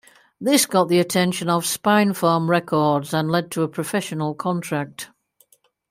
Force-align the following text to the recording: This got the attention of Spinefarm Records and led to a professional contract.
This 0.39 0.65
got 0.65 0.87
the 0.87 0.97
attention 0.97 1.47
of 1.47 1.63
Spinefarm 1.63 2.49
Records 2.49 3.13
and 3.13 3.29
led 3.29 3.51
to 3.51 3.61
a 3.61 3.67
professional 3.67 4.33
contract. 4.33 5.11